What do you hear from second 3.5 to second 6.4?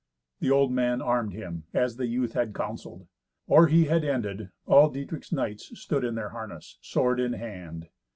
he had ended, all Dietrich's knights stood in their